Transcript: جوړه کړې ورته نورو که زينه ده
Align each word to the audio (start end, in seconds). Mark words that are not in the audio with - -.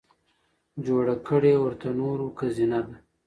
جوړه 0.85 1.15
کړې 1.27 1.53
ورته 1.63 1.89
نورو 1.99 2.27
که 2.37 2.45
زينه 2.55 2.79
ده 2.87 2.95